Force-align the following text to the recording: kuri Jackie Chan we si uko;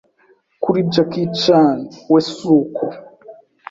kuri 0.63 0.79
Jackie 0.93 1.29
Chan 1.41 1.77
we 2.11 2.19
si 2.29 2.45
uko; 2.59 2.83